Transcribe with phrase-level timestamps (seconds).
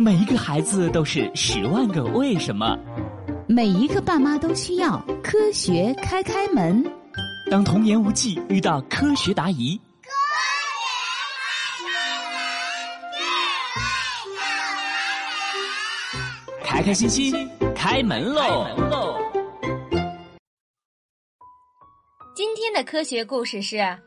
[0.00, 2.78] 每一个孩子都是十万个为什么，
[3.48, 6.84] 每一个爸妈都需要科学开开门。
[7.50, 10.10] 当童言无忌遇到科学答疑，科
[16.62, 17.34] 学开开心心
[17.74, 19.18] 开门喽！
[22.36, 23.98] 今天的科学故事是：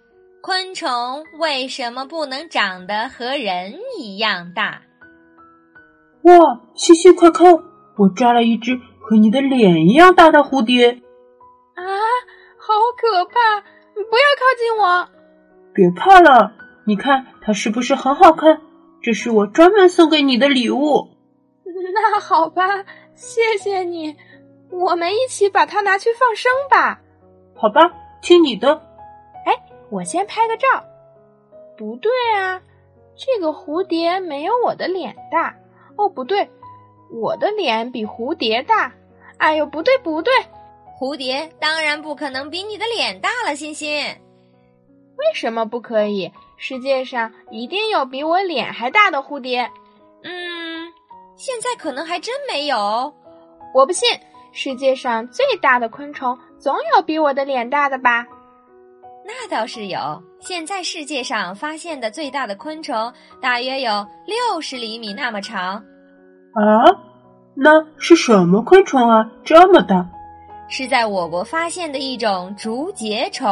[0.41, 4.81] 昆虫为什么不能长得和人一样大？
[6.23, 7.51] 哇，西西，快看！
[7.97, 10.91] 我抓了一只和你的脸一样大的蝴蝶。
[11.73, 11.83] 啊，
[12.57, 13.61] 好可怕！
[13.93, 15.09] 不要靠近我！
[15.73, 16.53] 别怕了，
[16.85, 18.61] 你看它是不是很好看？
[19.01, 21.09] 这是我专门送给你的礼物。
[21.93, 24.15] 那好吧，谢谢你。
[24.69, 27.01] 我们一起把它拿去放生吧。
[27.55, 28.75] 好吧，听你的。
[29.45, 29.53] 哎，
[29.89, 30.67] 我先拍个照。
[31.77, 32.61] 不对啊，
[33.15, 35.55] 这个蝴蝶没有我的脸大。
[35.97, 36.49] 哦，不对，
[37.11, 38.93] 我的脸比蝴蝶大。
[39.37, 40.31] 哎呦，不对不对，
[40.99, 43.89] 蝴蝶当然不可能比你的脸大了，欣欣。
[43.97, 46.31] 为什么不可以？
[46.57, 49.61] 世界上一定有比我脸还大的蝴蝶。
[50.23, 50.91] 嗯，
[51.35, 53.11] 现在可能还真没有。
[53.73, 54.07] 我不信，
[54.51, 58.27] 世界上最大的昆虫总有比我的脸大的吧？
[59.25, 59.99] 那倒是有。
[60.39, 65.83] 现在世界上发现的最大的昆虫大约有六十厘米那么长。
[66.53, 66.83] 啊，
[67.53, 69.31] 那是什么昆虫啊？
[69.43, 70.05] 这么大？
[70.67, 73.47] 是在我国发现的一种竹节虫。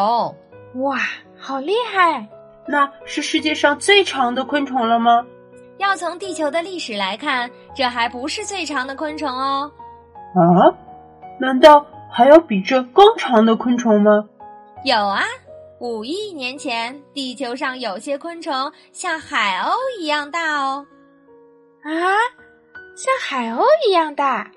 [0.75, 0.97] 哇，
[1.37, 2.27] 好厉害！
[2.67, 5.25] 那是世界上最长的昆虫了吗？
[5.77, 9.71] 要从地球的历史来看，这还不是最长的昆虫哦。
[10.35, 10.75] 啊？
[11.39, 14.25] 难道还有比这更长的昆虫吗？
[14.83, 15.23] 有啊。
[15.79, 20.85] 五亿年前，地球上有些昆虫像海鸥一样大哦。
[21.81, 21.89] 啊，
[22.99, 24.51] 像海鸥一样大？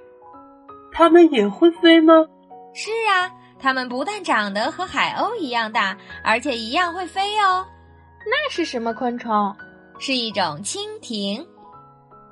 [0.91, 2.13] 它们也会飞吗？
[2.75, 7.65] 是啊，它们不但长得和海鸥一样大，而且一样会飞哦。
[8.27, 9.55] 那是什么昆虫？
[10.01, 11.47] 是一种蜻蜓。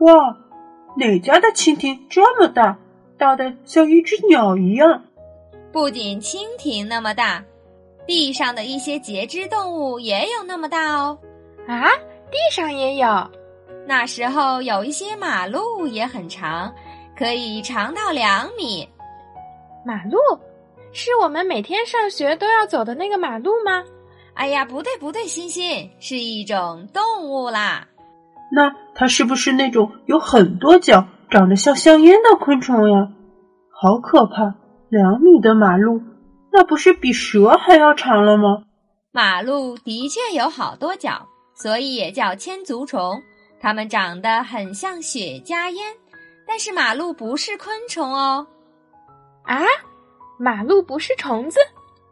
[0.00, 0.36] 哇，
[0.96, 2.76] 哪家的蜻蜓这么大？
[3.16, 5.04] 大的像一只鸟一样。
[5.70, 7.44] 不仅蜻蜓那么大。
[8.04, 11.16] 地上的一些节肢动物也有那么大哦，
[11.68, 11.88] 啊，
[12.32, 13.06] 地上也有。
[13.86, 16.72] 那时候有一些马路也很长，
[17.16, 18.88] 可以长到两米。
[19.84, 20.18] 马路
[20.92, 23.82] 是我们每天上学都要走的那个马路吗？
[24.34, 27.88] 哎呀，不对不对，欣欣是一种动物啦。
[28.52, 33.08] 那它是不是那种有很多脚、长得像香烟的昆虫呀？
[33.70, 34.54] 好可怕！
[34.88, 36.00] 两米的马路。
[36.52, 38.64] 那不是比蛇还要长了吗？
[39.12, 43.22] 马路的确有好多脚，所以也叫千足虫。
[43.60, 45.84] 它们长得很像雪茄烟，
[46.46, 48.46] 但是马路不是昆虫哦。
[49.42, 49.62] 啊，
[50.38, 51.60] 马路不是虫子？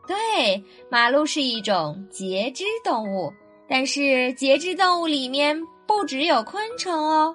[0.07, 3.33] 对，马路是一种节肢动物，
[3.69, 7.35] 但是节肢动物里面不只有昆虫哦。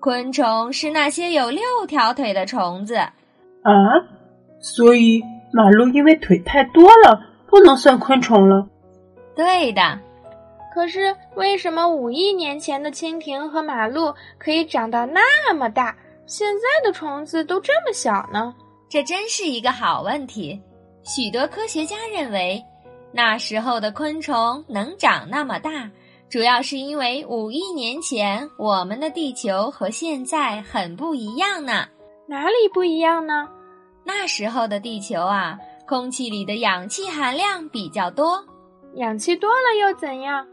[0.00, 2.94] 昆虫是那些有六条腿的虫子。
[2.96, 3.10] 啊，
[4.60, 5.22] 所以。
[5.56, 7.16] 马路因为腿太多了，
[7.46, 8.66] 不能算昆虫了。
[9.36, 10.00] 对的，
[10.74, 15.96] 可是为什么五亿年前的蜻蜓和马路可以长到那么大，
[16.26, 18.52] 现在的虫子都这么小呢？
[18.88, 20.60] 这真是一个好问题。
[21.04, 22.60] 许多科学家认为，
[23.12, 25.88] 那时候的昆虫能长那么大，
[26.28, 31.86] 主要是因为五亿年前我们的地球和现在很不一样呢。
[32.26, 33.48] 哪里不一样呢？
[34.04, 38.44] 那时候的地球啊，空气里的氧气含量比较多。
[38.96, 40.44] 氧气多了又怎样？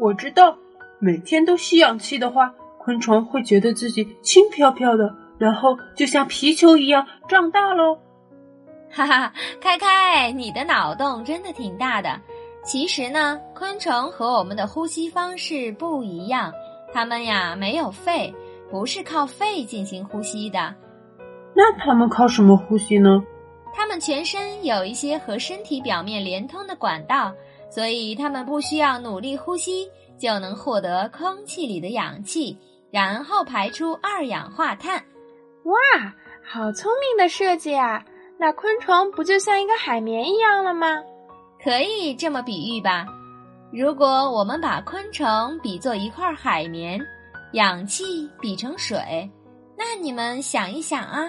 [0.00, 0.56] 我知道，
[1.00, 7.98] 每天都吸氧气的话，昆虫会觉得自己轻飘飘的，然后就像皮球一样胀大喽。
[8.90, 12.20] 哈哈，开开，你的脑洞真的挺大的。
[12.64, 16.52] 其实呢，昆虫和我们的呼吸方式不一样，
[16.92, 18.32] 它们呀没有肺，
[18.70, 20.74] 不是靠肺进行呼吸的。
[21.54, 23.22] 那它们靠什么呼吸呢？
[23.74, 27.32] 它们全身有一些和身体表面连通的管道，
[27.70, 29.88] 所以它们不需要努力呼吸
[30.18, 32.56] 就能获得空气里的氧气，
[32.90, 35.04] 然后排出二氧化碳。
[35.64, 35.74] 哇，
[36.44, 38.04] 好聪明的设计啊！
[38.38, 40.86] 那昆虫不就像一个海绵一样了吗？
[41.62, 43.06] 可以这么比喻吧。
[43.72, 45.26] 如果我们把昆虫
[45.62, 46.98] 比作一块海绵，
[47.52, 49.28] 氧气比成水，
[49.76, 51.28] 那你们想一想啊。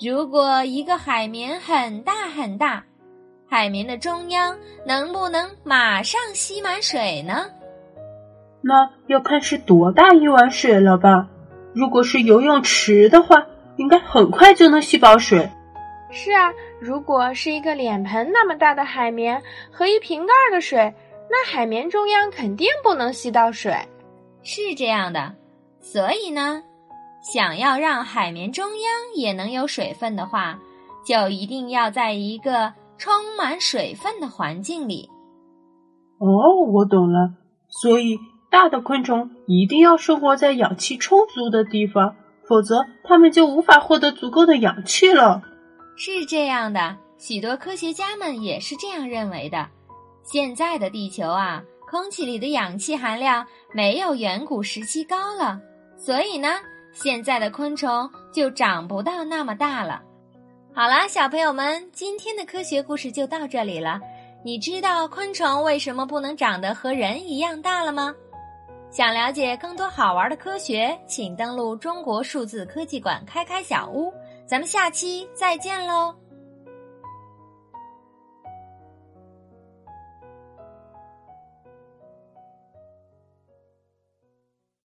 [0.00, 2.84] 如果一个海绵很大很大，
[3.48, 7.46] 海绵的中央能不能马上吸满水呢？
[8.60, 11.28] 那要看是多大一碗水了吧？
[11.72, 13.46] 如果是游泳池的话，
[13.76, 15.48] 应该很快就能吸饱水。
[16.10, 19.40] 是啊，如果是一个脸盆那么大的海绵
[19.70, 20.92] 和一瓶盖的水，
[21.30, 23.76] 那海绵中央肯定不能吸到水。
[24.42, 25.34] 是这样的，
[25.80, 26.62] 所以呢，
[27.22, 30.58] 想要让海绵中央也能有水分的话，
[31.06, 35.10] 就一定要在一个充满水分的环境里。
[36.18, 36.26] 哦，
[36.72, 37.34] 我懂了，
[37.68, 38.18] 所以
[38.50, 42.16] 大的昆虫一定要生活在氧气充足的地方，
[42.48, 45.42] 否则它们就无法获得足够的氧气了。
[45.96, 49.68] 是这样的，许多科学家们也是这样认为的。
[50.22, 55.60] 现在的地球啊，空气里的氧气含量没有远古时期高了，
[55.96, 56.48] 所以呢，
[56.92, 60.02] 现在的昆虫就长不到那么大了。
[60.76, 63.98] 好啦，小朋友们，今天的科学故事就到这里了。
[64.42, 68.14] 你知道昆虫为什么不能长得和人一样大了吗？
[68.90, 74.12] 想了解更多好玩的科学，请登录中国数字科技馆开开小屋。
[74.44, 76.14] 咱们下期再见喽！